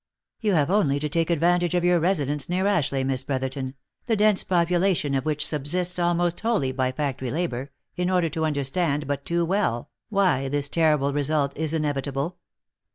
"You 0.41 0.53
have 0.53 0.71
only 0.71 0.99
to 0.99 1.07
take 1.07 1.29
advantage 1.29 1.75
of 1.75 1.83
your 1.83 1.99
residence 1.99 2.49
near 2.49 2.65
Ashleigh, 2.65 3.03
Miss 3.05 3.21
Brotherton, 3.23 3.75
the 4.07 4.15
dense 4.15 4.43
population 4.43 5.13
of 5.13 5.25
which 5.25 5.45
subsists 5.45 5.99
almost 5.99 6.39
wholly 6.39 6.71
by 6.71 6.91
factory 6.91 7.29
labour, 7.29 7.69
in 7.95 8.09
order 8.09 8.27
to 8.27 8.45
understand, 8.45 9.05
but 9.05 9.25
too 9.25 9.45
well, 9.45 9.91
why 10.09 10.49
this 10.49 10.69
ter 10.69 10.97
rible 10.97 11.13
result 11.13 11.55
is 11.55 11.75
inevitable. 11.75 12.39